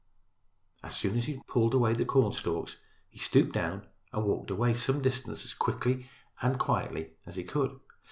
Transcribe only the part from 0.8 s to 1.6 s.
As soon as he had